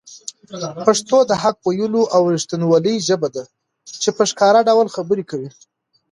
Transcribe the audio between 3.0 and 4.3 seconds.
ژبه ده چي په